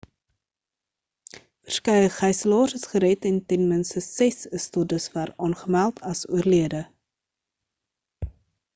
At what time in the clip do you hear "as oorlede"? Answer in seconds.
6.15-6.85